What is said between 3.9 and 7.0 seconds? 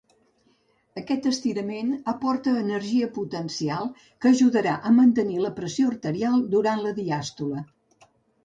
que ajudarà a mantenir la pressió arterial durant la